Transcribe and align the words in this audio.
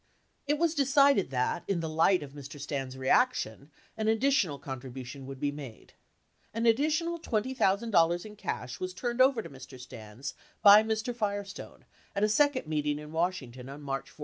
It 0.47 0.57
was 0.57 0.73
decided 0.73 1.29
that, 1.29 1.63
in 1.67 1.79
the 1.79 1.87
light 1.87 2.23
of 2.23 2.31
Mr. 2.33 2.59
Stans' 2.59 2.97
reaction, 2.97 3.69
an 3.95 4.07
additional 4.07 4.57
contribution 4.57 5.27
would 5.27 5.39
be 5.39 5.51
made. 5.51 5.93
An 6.55 6.65
additional 6.65 7.19
$20,000 7.19 8.25
in 8.25 8.35
cash 8.35 8.79
was 8.79 8.95
turned 8.95 9.21
over 9.21 9.43
to 9.43 9.49
Mr. 9.51 9.79
Stans 9.79 10.33
by 10.63 10.81
Mr. 10.81 11.15
Firestone 11.15 11.85
at 12.15 12.23
a 12.23 12.29
second 12.29 12.65
meeting 12.65 12.97
in 12.97 13.11
Washington 13.11 13.69
on 13.69 13.83
March 13.83 14.09
14. 14.09 14.19